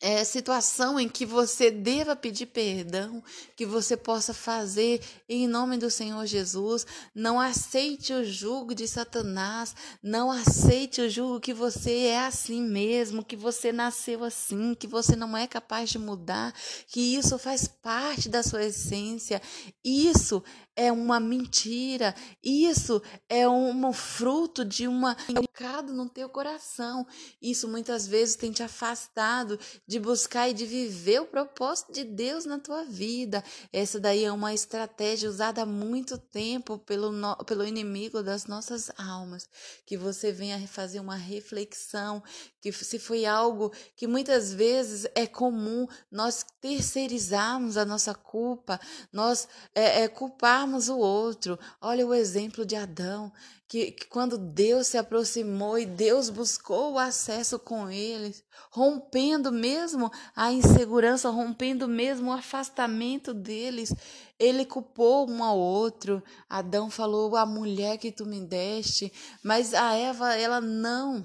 é, 0.00 0.24
situação 0.24 0.98
em 0.98 1.08
que 1.08 1.26
você 1.26 1.70
deva 1.70 2.16
pedir 2.16 2.46
perdão, 2.46 3.22
que 3.54 3.66
você 3.66 3.96
possa 3.96 4.32
fazer 4.32 5.00
em 5.28 5.46
nome 5.46 5.76
do 5.76 5.90
Senhor 5.90 6.24
Jesus. 6.24 6.86
Não 7.14 7.38
aceite 7.38 8.12
o 8.12 8.24
jugo 8.24 8.74
de 8.74 8.88
Satanás, 8.88 9.74
não 10.02 10.30
aceite 10.30 11.02
o 11.02 11.10
jugo 11.10 11.38
que 11.38 11.52
você 11.52 12.06
é 12.06 12.26
assim 12.26 12.62
mesmo, 12.62 13.24
que 13.24 13.36
você 13.36 13.72
nasceu 13.72 14.24
assim, 14.24 14.74
que 14.74 14.86
você 14.86 15.14
não 15.14 15.36
é 15.36 15.46
capaz 15.46 15.90
de 15.90 15.98
mudar, 15.98 16.54
que 16.88 17.14
isso 17.14 17.38
faz 17.38 17.68
parte 17.68 18.28
da 18.28 18.42
sua 18.42 18.64
essência. 18.64 19.42
Isso 19.84 20.42
é 20.74 20.90
uma 20.90 21.20
mentira. 21.20 22.14
Isso 22.42 23.02
é 23.28 23.46
um 23.46 23.92
fruto 23.92 24.64
de 24.64 24.88
uma 24.88 25.14
pecado 25.14 25.92
no 25.92 26.08
teu 26.08 26.28
coração. 26.28 27.06
Isso 27.40 27.68
muitas 27.68 28.06
vezes 28.06 28.34
tem 28.34 28.50
te 28.50 28.62
afastado 28.62 29.58
de 29.90 29.98
buscar 29.98 30.48
e 30.48 30.54
de 30.54 30.64
viver 30.64 31.20
o 31.20 31.26
propósito 31.26 31.90
de 31.92 32.04
Deus 32.04 32.44
na 32.44 32.60
tua 32.60 32.84
vida. 32.84 33.42
Essa 33.72 33.98
daí 33.98 34.22
é 34.22 34.30
uma 34.30 34.54
estratégia 34.54 35.28
usada 35.28 35.62
há 35.62 35.66
muito 35.66 36.16
tempo 36.16 36.78
pelo, 36.78 37.10
no, 37.10 37.34
pelo 37.38 37.66
inimigo 37.66 38.22
das 38.22 38.46
nossas 38.46 38.88
almas. 38.96 39.48
Que 39.84 39.96
você 39.96 40.30
venha 40.30 40.64
fazer 40.68 41.00
uma 41.00 41.16
reflexão, 41.16 42.22
que 42.60 42.70
se 42.70 43.00
foi 43.00 43.26
algo 43.26 43.72
que 43.96 44.06
muitas 44.06 44.54
vezes 44.54 45.08
é 45.12 45.26
comum 45.26 45.88
nós 46.08 46.46
terceirizarmos 46.60 47.76
a 47.76 47.84
nossa 47.84 48.14
culpa, 48.14 48.78
nós 49.12 49.48
é, 49.74 50.02
é, 50.02 50.08
culparmos 50.08 50.88
o 50.88 50.98
outro. 50.98 51.58
Olha 51.80 52.06
o 52.06 52.14
exemplo 52.14 52.64
de 52.64 52.76
Adão, 52.76 53.32
que, 53.70 53.92
que 53.92 54.06
quando 54.06 54.36
Deus 54.36 54.88
se 54.88 54.98
aproximou 54.98 55.78
e 55.78 55.86
Deus 55.86 56.28
buscou 56.28 56.94
o 56.94 56.98
acesso 56.98 57.56
com 57.56 57.88
eles, 57.88 58.42
rompendo 58.68 59.52
mesmo 59.52 60.10
a 60.34 60.50
insegurança, 60.50 61.30
rompendo 61.30 61.86
mesmo 61.86 62.30
o 62.30 62.32
afastamento 62.32 63.32
deles, 63.32 63.94
ele 64.40 64.64
culpou 64.64 65.30
um 65.30 65.44
ao 65.44 65.56
outro. 65.56 66.20
Adão 66.48 66.90
falou: 66.90 67.36
"A 67.36 67.46
mulher 67.46 67.96
que 67.96 68.10
tu 68.10 68.26
me 68.26 68.40
deste", 68.40 69.12
mas 69.40 69.72
a 69.72 69.94
Eva 69.94 70.34
ela 70.34 70.60
não 70.60 71.24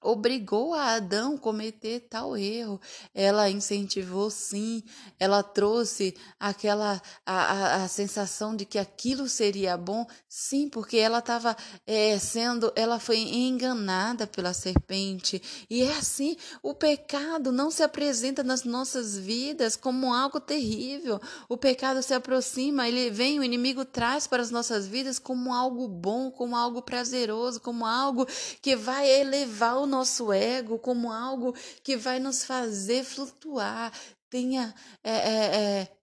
obrigou 0.00 0.74
a 0.74 0.94
Adão 0.94 1.34
a 1.34 1.38
cometer 1.38 2.06
tal 2.08 2.36
erro. 2.36 2.80
Ela 3.14 3.50
incentivou 3.50 4.30
sim, 4.30 4.82
ela 5.18 5.42
trouxe 5.42 6.14
aquela 6.38 7.00
a, 7.26 7.34
a, 7.34 7.84
a 7.84 7.88
sensação 7.88 8.54
de 8.54 8.64
que 8.64 8.78
aquilo 8.78 9.28
seria 9.28 9.76
bom, 9.76 10.06
sim, 10.28 10.68
porque 10.68 10.96
ela 10.96 11.18
estava 11.18 11.56
é, 11.86 12.18
sendo, 12.18 12.72
ela 12.76 13.00
foi 13.00 13.18
enganada 13.18 14.26
pela 14.26 14.52
serpente. 14.52 15.42
E 15.68 15.82
é 15.82 15.96
assim, 15.96 16.36
o 16.62 16.74
pecado 16.74 17.50
não 17.50 17.70
se 17.70 17.82
apresenta 17.82 18.42
nas 18.42 18.64
nossas 18.64 19.16
vidas 19.16 19.76
como 19.76 20.14
algo 20.14 20.40
terrível. 20.40 21.20
O 21.48 21.56
pecado 21.56 22.02
se 22.02 22.14
aproxima, 22.14 22.88
ele 22.88 23.10
vem, 23.10 23.38
o 23.38 23.44
inimigo 23.44 23.84
traz 23.84 24.26
para 24.26 24.42
as 24.42 24.50
nossas 24.50 24.86
vidas 24.86 25.18
como 25.18 25.52
algo 25.52 25.88
bom, 25.88 26.30
como 26.30 26.56
algo 26.56 26.82
prazeroso, 26.82 27.60
como 27.60 27.84
algo 27.84 28.26
que 28.62 28.76
vai 28.76 29.08
elevar 29.10 29.76
o 29.78 29.86
nosso 29.88 30.32
ego 30.32 30.78
como 30.78 31.12
algo 31.12 31.54
que 31.82 31.96
vai 31.96 32.18
nos 32.20 32.44
fazer 32.44 33.04
flutuar. 33.04 33.92
Tenha. 34.30 34.74
É, 35.02 35.10
é, 35.10 35.56
é, 35.56 35.98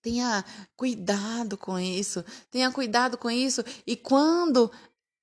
tenha 0.00 0.44
cuidado 0.76 1.56
com 1.56 1.78
isso, 1.78 2.24
tenha 2.50 2.70
cuidado 2.70 3.16
com 3.16 3.30
isso. 3.30 3.64
E 3.86 3.96
quando 3.96 4.70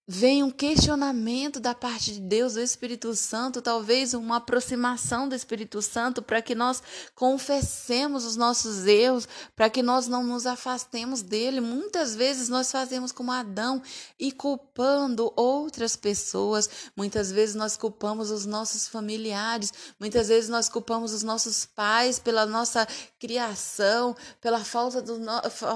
vem 0.07 0.43
um 0.43 0.49
questionamento 0.49 1.59
da 1.59 1.75
parte 1.75 2.13
de 2.13 2.19
Deus, 2.19 2.53
do 2.53 2.61
Espírito 2.61 3.15
Santo, 3.15 3.61
talvez 3.61 4.13
uma 4.13 4.37
aproximação 4.37 5.29
do 5.29 5.35
Espírito 5.35 5.81
Santo 5.81 6.21
para 6.21 6.41
que 6.41 6.55
nós 6.55 6.81
confessemos 7.15 8.25
os 8.25 8.35
nossos 8.35 8.85
erros, 8.85 9.27
para 9.55 9.69
que 9.69 9.83
nós 9.83 10.07
não 10.07 10.23
nos 10.23 10.45
afastemos 10.45 11.21
dele. 11.21 11.61
Muitas 11.61 12.15
vezes 12.15 12.49
nós 12.49 12.71
fazemos 12.71 13.11
como 13.11 13.31
Adão 13.31 13.81
e 14.19 14.31
culpando 14.31 15.31
outras 15.35 15.95
pessoas, 15.95 16.69
muitas 16.95 17.31
vezes 17.31 17.55
nós 17.55 17.77
culpamos 17.77 18.31
os 18.31 18.45
nossos 18.45 18.87
familiares, 18.87 19.71
muitas 19.99 20.27
vezes 20.27 20.49
nós 20.49 20.67
culpamos 20.67 21.13
os 21.13 21.23
nossos 21.23 21.65
pais 21.65 22.17
pela 22.17 22.45
nossa 22.45 22.87
criação, 23.19 24.15
pela 24.41 24.63
falta, 24.63 25.01
do 25.01 25.21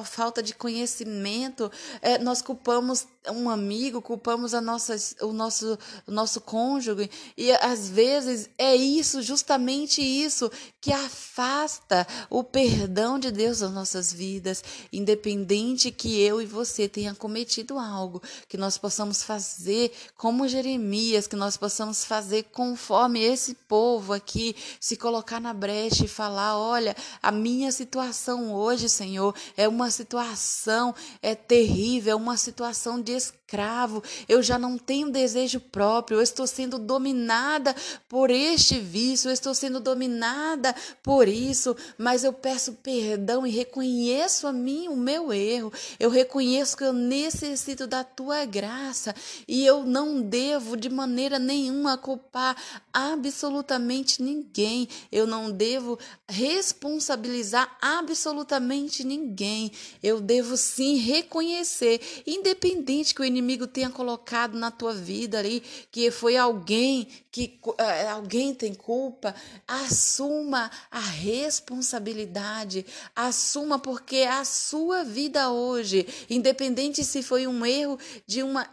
falta 0.03 0.41
de 0.41 0.53
conhecimento, 0.55 1.71
é, 2.01 2.17
nós 2.17 2.41
culpamos 2.41 3.07
um 3.31 3.49
amigo, 3.49 4.01
culpamos 4.15 4.53
a 4.53 4.61
nossa, 4.61 4.95
o, 5.21 5.33
nosso, 5.33 5.77
o 6.07 6.11
nosso 6.11 6.39
cônjuge, 6.39 7.09
e 7.35 7.51
às 7.51 7.89
vezes 7.89 8.49
é 8.57 8.73
isso, 8.73 9.21
justamente 9.21 10.01
isso, 10.01 10.49
que 10.79 10.93
afasta 10.93 12.07
o 12.29 12.41
perdão 12.41 13.19
de 13.19 13.29
Deus 13.29 13.59
das 13.59 13.71
nossas 13.73 14.13
vidas, 14.13 14.63
independente 14.91 15.91
que 15.91 16.21
eu 16.21 16.41
e 16.41 16.45
você 16.45 16.87
tenha 16.87 17.13
cometido 17.13 17.77
algo, 17.77 18.21
que 18.47 18.55
nós 18.55 18.77
possamos 18.77 19.21
fazer 19.21 19.91
como 20.15 20.47
Jeremias, 20.47 21.27
que 21.27 21.35
nós 21.35 21.57
possamos 21.57 22.05
fazer 22.05 22.43
conforme 22.53 23.21
esse 23.21 23.53
povo 23.67 24.13
aqui, 24.13 24.55
se 24.79 24.95
colocar 24.95 25.41
na 25.41 25.53
brecha 25.53 26.05
e 26.05 26.07
falar: 26.07 26.57
olha, 26.57 26.95
a 27.21 27.31
minha 27.31 27.69
situação 27.69 28.53
hoje, 28.53 28.87
Senhor, 28.87 29.35
é 29.57 29.67
uma 29.67 29.91
situação 29.91 30.95
é 31.21 31.35
terrível, 31.35 32.13
é 32.13 32.15
uma 32.15 32.37
situação 32.37 33.01
de 33.01 33.25
escravo, 33.25 34.03
eu 34.27 34.41
já 34.41 34.57
não 34.57 34.77
tenho 34.77 35.11
desejo 35.11 35.59
próprio, 35.59 36.17
eu 36.17 36.21
estou 36.21 36.47
sendo 36.47 36.77
dominada 36.77 37.75
por 38.07 38.29
este 38.29 38.79
vício, 38.79 39.29
eu 39.29 39.33
estou 39.33 39.53
sendo 39.53 39.79
dominada 39.79 40.75
por 41.03 41.27
isso, 41.27 41.75
mas 41.97 42.23
eu 42.23 42.33
peço 42.33 42.73
perdão 42.73 43.45
e 43.45 43.51
reconheço 43.51 44.47
a 44.47 44.53
mim 44.53 44.87
o 44.87 44.95
meu 44.95 45.31
erro. 45.33 45.71
Eu 45.99 46.09
reconheço 46.09 46.77
que 46.77 46.83
eu 46.83 46.93
necessito 46.93 47.87
da 47.87 48.03
tua 48.03 48.45
graça 48.45 49.15
e 49.47 49.65
eu 49.65 49.83
não 49.83 50.21
devo 50.21 50.75
de 50.75 50.89
maneira 50.89 51.39
nenhuma 51.39 51.97
culpar 51.97 52.55
absolutamente 52.93 54.21
ninguém. 54.21 54.87
Eu 55.11 55.27
não 55.27 55.51
devo 55.51 55.97
responsabilizar 56.27 57.77
absolutamente 57.81 59.03
ninguém. 59.03 59.71
Eu 60.01 60.19
devo 60.19 60.57
sim 60.57 60.97
reconhecer, 60.97 62.01
independente 62.25 63.13
que 63.13 63.21
o 63.21 63.25
inimigo 63.25 63.67
tenha 63.67 63.89
colocado 63.95 64.57
na 64.57 64.69
tua 64.69 64.93
vida 64.93 65.39
ali, 65.39 65.63
que 65.89 66.11
foi 66.11 66.35
alguém 66.35 67.07
que 67.31 67.59
uh, 67.65 67.75
alguém 68.13 68.53
tem 68.53 68.73
culpa, 68.73 69.35
assuma 69.67 70.71
a 70.89 70.99
responsabilidade, 70.99 72.85
assuma 73.13 73.77
porque 73.79 74.17
a 74.17 74.45
sua 74.45 75.03
vida 75.03 75.49
hoje, 75.49 76.07
independente 76.29 77.03
se 77.03 77.21
foi 77.21 77.45
um 77.45 77.65
erro 77.65 77.99
de 78.25 78.41
uma, 78.41 78.65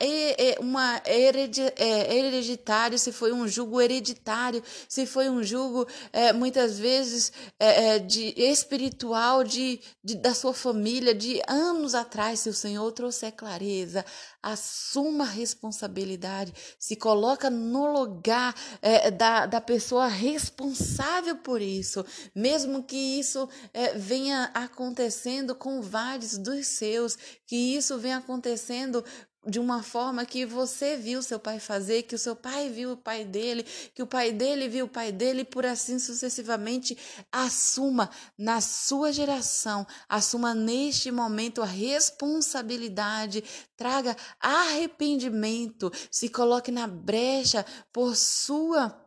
uma 0.60 1.02
é, 1.04 2.16
hereditário, 2.16 2.98
se 2.98 3.10
foi 3.10 3.32
um 3.32 3.48
jugo 3.48 3.80
hereditário, 3.80 4.62
se 4.88 5.06
foi 5.06 5.28
um 5.28 5.42
jugo 5.42 5.86
muitas 6.36 6.78
vezes 6.78 7.32
de 8.06 8.32
espiritual 8.36 9.42
de, 9.42 9.80
de, 10.04 10.14
da 10.14 10.34
sua 10.34 10.54
família 10.54 11.14
de 11.14 11.42
anos 11.48 11.96
atrás, 11.96 12.40
se 12.40 12.48
o 12.48 12.54
Senhor 12.54 12.90
trouxer 12.92 13.32
clareza, 13.32 14.04
assuma 14.42 15.11
a 15.20 15.26
responsabilidade, 15.26 16.54
se 16.78 16.96
coloca 16.96 17.50
no 17.50 17.92
lugar 17.92 18.54
é, 18.80 19.10
da, 19.10 19.44
da 19.44 19.60
pessoa 19.60 20.06
responsável 20.06 21.36
por 21.36 21.60
isso, 21.60 22.04
mesmo 22.34 22.82
que 22.82 22.96
isso 22.96 23.48
é, 23.74 23.94
venha 23.94 24.50
acontecendo 24.54 25.54
com 25.54 25.82
vários 25.82 26.38
dos 26.38 26.66
seus, 26.68 27.18
que 27.46 27.76
isso 27.76 27.98
venha 27.98 28.18
acontecendo 28.18 29.04
de 29.44 29.58
uma 29.58 29.82
forma 29.82 30.24
que 30.24 30.46
você 30.46 30.96
viu 30.96 31.22
seu 31.22 31.38
pai 31.38 31.58
fazer, 31.58 32.04
que 32.04 32.14
o 32.14 32.18
seu 32.18 32.36
pai 32.36 32.68
viu 32.68 32.92
o 32.92 32.96
pai 32.96 33.24
dele, 33.24 33.64
que 33.94 34.02
o 34.02 34.06
pai 34.06 34.30
dele 34.30 34.68
viu 34.68 34.86
o 34.86 34.88
pai 34.88 35.10
dele, 35.10 35.44
por 35.44 35.66
assim 35.66 35.98
sucessivamente, 35.98 36.96
assuma 37.30 38.08
na 38.38 38.60
sua 38.60 39.12
geração, 39.12 39.86
assuma 40.08 40.54
neste 40.54 41.10
momento 41.10 41.60
a 41.60 41.66
responsabilidade, 41.66 43.42
traga 43.76 44.16
arrependimento, 44.40 45.90
se 46.10 46.28
coloque 46.28 46.70
na 46.70 46.86
brecha 46.86 47.66
por 47.92 48.14
sua 48.14 49.01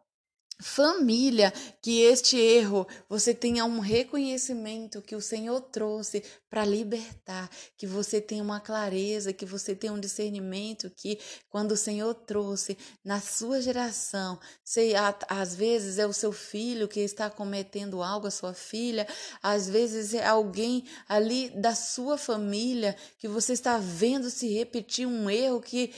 família, 0.59 1.53
que 1.81 2.01
este 2.01 2.37
erro 2.37 2.87
você 3.09 3.33
tenha 3.33 3.65
um 3.65 3.79
reconhecimento 3.79 5.01
que 5.01 5.15
o 5.15 5.21
Senhor 5.21 5.59
trouxe 5.59 6.23
para 6.49 6.63
libertar, 6.63 7.49
que 7.77 7.85
você 7.85 8.21
tenha 8.21 8.41
uma 8.41 8.61
clareza, 8.61 9.33
que 9.33 9.45
você 9.45 9.75
tenha 9.75 9.91
um 9.91 9.99
discernimento 9.99 10.89
que 10.89 11.19
quando 11.49 11.73
o 11.73 11.77
Senhor 11.77 12.13
trouxe 12.13 12.77
na 13.03 13.19
sua 13.19 13.61
geração, 13.61 14.39
sei, 14.63 14.93
às 15.27 15.53
vezes 15.53 15.99
é 15.99 16.07
o 16.07 16.13
seu 16.13 16.31
filho 16.31 16.87
que 16.87 17.01
está 17.01 17.29
cometendo 17.29 18.01
algo, 18.01 18.27
a 18.27 18.31
sua 18.31 18.53
filha, 18.53 19.05
às 19.43 19.67
vezes 19.67 20.13
é 20.13 20.25
alguém 20.25 20.85
ali 21.09 21.49
da 21.49 21.75
sua 21.75 22.17
família 22.17 22.95
que 23.17 23.27
você 23.27 23.51
está 23.51 23.77
vendo 23.77 24.29
se 24.29 24.47
repetir 24.47 25.05
um 25.05 25.29
erro 25.29 25.59
que, 25.59 25.93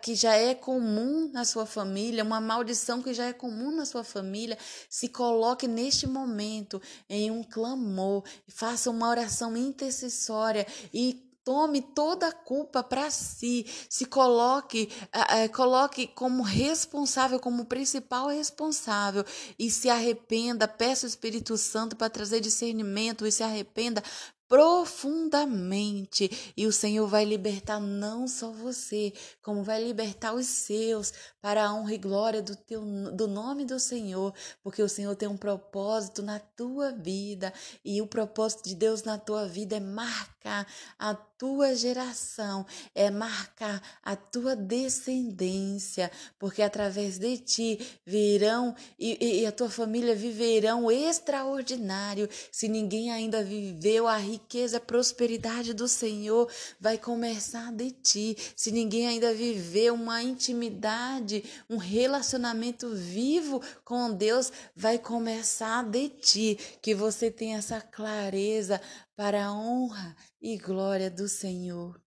que 0.00 0.14
já 0.14 0.34
é 0.34 0.54
comum 0.54 1.30
na 1.30 1.44
sua 1.44 1.66
família, 1.66 2.24
uma 2.24 2.40
maldição 2.40 3.02
que 3.02 3.12
já 3.12 3.26
é 3.26 3.32
comum 3.34 3.70
na 3.70 3.84
sua 3.90 4.04
família, 4.04 4.56
se 4.88 5.08
coloque 5.08 5.66
neste 5.66 6.06
momento 6.06 6.80
em 7.08 7.30
um 7.30 7.42
clamor, 7.42 8.24
faça 8.48 8.90
uma 8.90 9.08
oração 9.08 9.56
intercessória 9.56 10.66
e 10.92 11.30
tome 11.44 11.80
toda 11.80 12.28
a 12.28 12.32
culpa 12.32 12.82
para 12.82 13.10
si, 13.10 13.66
se 13.88 14.04
coloque, 14.04 14.88
uh, 15.14 15.52
coloque 15.52 16.06
como 16.06 16.42
responsável, 16.42 17.40
como 17.40 17.64
principal 17.64 18.28
responsável 18.28 19.24
e 19.58 19.70
se 19.70 19.88
arrependa, 19.88 20.68
peça 20.68 21.06
o 21.06 21.08
Espírito 21.08 21.56
Santo 21.56 21.96
para 21.96 22.10
trazer 22.10 22.40
discernimento 22.40 23.26
e 23.26 23.32
se 23.32 23.42
arrependa 23.42 24.02
profundamente. 24.50 26.52
E 26.56 26.66
o 26.66 26.72
Senhor 26.72 27.06
vai 27.06 27.24
libertar 27.24 27.78
não 27.78 28.26
só 28.26 28.50
você, 28.50 29.12
como 29.40 29.62
vai 29.62 29.82
libertar 29.82 30.34
os 30.34 30.46
seus 30.46 31.12
para 31.40 31.64
a 31.64 31.72
honra 31.72 31.94
e 31.94 31.98
glória 31.98 32.42
do 32.42 32.56
teu 32.56 32.82
do 33.12 33.28
nome 33.28 33.64
do 33.64 33.78
Senhor, 33.78 34.34
porque 34.60 34.82
o 34.82 34.88
Senhor 34.88 35.14
tem 35.14 35.28
um 35.28 35.36
propósito 35.36 36.20
na 36.20 36.40
tua 36.40 36.90
vida. 36.90 37.54
E 37.84 38.02
o 38.02 38.08
propósito 38.08 38.64
de 38.64 38.74
Deus 38.74 39.04
na 39.04 39.16
tua 39.16 39.46
vida 39.46 39.76
é 39.76 39.80
marcar 39.80 40.66
a 40.98 41.14
tua 41.40 41.74
geração, 41.74 42.66
é 42.94 43.10
marcar 43.10 43.82
a 44.02 44.14
tua 44.14 44.54
descendência, 44.54 46.12
porque 46.38 46.60
através 46.60 47.16
de 47.16 47.38
ti 47.38 47.78
virão 48.04 48.76
e, 48.98 49.40
e 49.40 49.46
a 49.46 49.50
tua 49.50 49.70
família 49.70 50.14
viverão 50.14 50.90
extraordinário. 50.90 52.28
Se 52.52 52.68
ninguém 52.68 53.10
ainda 53.10 53.42
viveu 53.42 54.06
a 54.06 54.18
riqueza, 54.18 54.76
a 54.76 54.80
prosperidade 54.80 55.72
do 55.72 55.88
Senhor, 55.88 56.46
vai 56.78 56.98
começar 56.98 57.72
de 57.72 57.90
ti. 57.90 58.36
Se 58.54 58.70
ninguém 58.70 59.08
ainda 59.08 59.32
viveu 59.32 59.94
uma 59.94 60.22
intimidade, 60.22 61.42
um 61.70 61.78
relacionamento 61.78 62.90
vivo 62.90 63.62
com 63.82 64.12
Deus, 64.12 64.52
vai 64.76 64.98
começar 64.98 65.84
de 65.84 66.10
ti. 66.10 66.58
Que 66.82 66.94
você 66.94 67.30
tenha 67.30 67.56
essa 67.56 67.80
clareza 67.80 68.78
para 69.20 69.44
a 69.44 69.52
honra 69.52 70.16
e 70.40 70.56
glória 70.56 71.10
do 71.10 71.28
Senhor. 71.28 72.00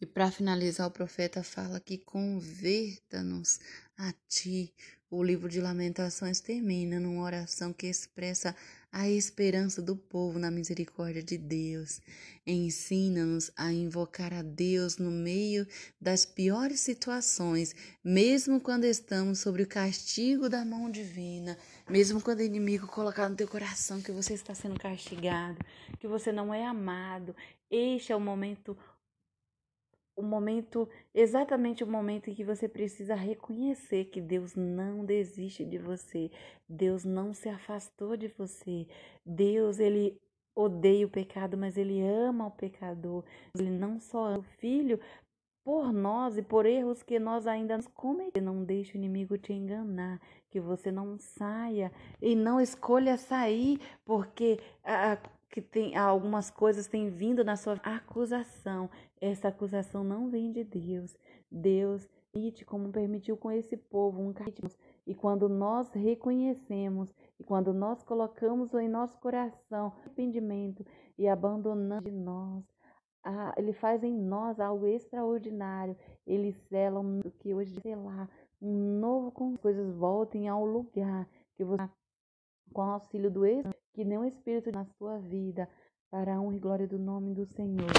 E 0.00 0.04
para 0.04 0.28
finalizar, 0.28 0.88
o 0.88 0.90
profeta 0.90 1.40
fala 1.44 1.78
que 1.78 1.98
converta-nos 1.98 3.60
a 3.96 4.12
ti. 4.28 4.74
O 5.08 5.22
livro 5.22 5.48
de 5.48 5.60
Lamentações 5.60 6.40
termina 6.40 6.98
numa 6.98 7.22
oração 7.22 7.72
que 7.72 7.86
expressa 7.86 8.56
a 8.92 9.08
esperança 9.08 9.80
do 9.80 9.96
povo 9.96 10.38
na 10.38 10.50
misericórdia 10.50 11.22
de 11.22 11.38
Deus. 11.38 12.02
Ensina-nos 12.46 13.50
a 13.56 13.72
invocar 13.72 14.34
a 14.34 14.42
Deus 14.42 14.98
no 14.98 15.10
meio 15.10 15.66
das 15.98 16.26
piores 16.26 16.80
situações, 16.80 17.74
mesmo 18.04 18.60
quando 18.60 18.84
estamos 18.84 19.38
sobre 19.38 19.62
o 19.62 19.66
castigo 19.66 20.46
da 20.48 20.62
mão 20.62 20.90
divina, 20.90 21.56
mesmo 21.88 22.20
quando 22.20 22.40
o 22.40 22.44
inimigo 22.44 22.86
colocar 22.86 23.30
no 23.30 23.36
teu 23.36 23.48
coração 23.48 24.02
que 24.02 24.12
você 24.12 24.34
está 24.34 24.54
sendo 24.54 24.78
castigado, 24.78 25.58
que 25.98 26.06
você 26.06 26.30
não 26.30 26.52
é 26.52 26.66
amado. 26.66 27.34
Este 27.70 28.12
é 28.12 28.16
o 28.16 28.20
momento 28.20 28.76
o 30.22 30.26
momento, 30.26 30.88
exatamente 31.14 31.82
o 31.84 31.86
momento 31.86 32.30
em 32.30 32.34
que 32.34 32.44
você 32.44 32.68
precisa 32.68 33.14
reconhecer 33.14 34.06
que 34.06 34.20
Deus 34.20 34.54
não 34.54 35.04
desiste 35.04 35.64
de 35.64 35.78
você, 35.78 36.30
Deus 36.68 37.04
não 37.04 37.34
se 37.34 37.48
afastou 37.48 38.16
de 38.16 38.28
você, 38.28 38.86
Deus 39.26 39.78
ele 39.78 40.20
odeia 40.54 41.06
o 41.06 41.10
pecado, 41.10 41.56
mas 41.56 41.76
ele 41.76 42.00
ama 42.02 42.46
o 42.46 42.50
pecador, 42.50 43.24
ele 43.58 43.70
não 43.70 43.98
só 43.98 44.26
ama 44.26 44.38
o 44.38 44.42
filho 44.42 45.00
por 45.64 45.92
nós 45.92 46.36
e 46.36 46.42
por 46.42 46.66
erros 46.66 47.02
que 47.02 47.18
nós 47.18 47.46
ainda 47.46 47.76
nos 47.76 47.86
cometemos. 47.88 48.54
Não 48.54 48.64
deixe 48.64 48.94
o 48.94 48.98
inimigo 48.98 49.38
te 49.38 49.52
enganar, 49.52 50.20
que 50.50 50.60
você 50.60 50.90
não 50.90 51.18
saia 51.18 51.92
e 52.20 52.34
não 52.34 52.60
escolha 52.60 53.16
sair, 53.16 53.80
porque 54.04 54.58
a, 54.84 55.18
que 55.52 55.60
tem 55.60 55.94
algumas 55.94 56.50
coisas 56.50 56.86
têm 56.86 57.10
vindo 57.10 57.44
na 57.44 57.56
sua 57.56 57.74
acusação. 57.84 58.88
Essa 59.20 59.48
acusação 59.48 60.02
não 60.02 60.30
vem 60.30 60.50
de 60.50 60.64
Deus. 60.64 61.14
Deus 61.50 62.08
permite, 62.32 62.64
como 62.64 62.90
permitiu 62.90 63.36
com 63.36 63.52
esse 63.52 63.76
povo, 63.76 64.22
um 64.22 64.32
e 65.06 65.14
quando 65.14 65.50
nós 65.50 65.92
reconhecemos 65.92 67.14
e 67.38 67.44
quando 67.44 67.74
nós 67.74 68.02
colocamos 68.02 68.72
em 68.72 68.88
nosso 68.88 69.18
coração 69.18 69.92
arrependimento 70.00 70.86
e 71.18 71.28
abandonamos 71.28 72.04
de 72.04 72.10
nós, 72.10 72.64
ah, 73.22 73.52
ele 73.58 73.74
faz 73.74 74.02
em 74.02 74.14
nós 74.14 74.58
algo 74.58 74.86
extraordinário. 74.86 75.94
Ele 76.26 76.52
sela 76.70 76.98
o 76.98 77.30
que 77.38 77.52
hoje 77.52 77.78
lá 77.94 78.26
um 78.60 78.98
novo 78.98 79.30
com 79.30 79.54
coisas 79.56 79.94
voltem 79.96 80.48
ao 80.48 80.64
lugar 80.64 81.28
que 81.54 81.62
você 81.62 82.01
com 82.72 82.82
auxílio 82.82 83.30
do 83.30 83.44
Espírito, 83.46 83.78
que 83.92 84.04
nenhum 84.04 84.24
espírito 84.24 84.72
na 84.72 84.84
sua 84.84 85.18
vida, 85.18 85.68
para 86.10 86.34
a 86.34 86.40
honra 86.40 86.56
e 86.56 86.60
glória 86.60 86.88
do 86.88 86.98
nome 86.98 87.34
do 87.34 87.44
Senhor. 87.44 87.90